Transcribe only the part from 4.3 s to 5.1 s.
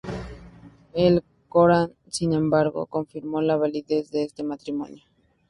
matrimonio.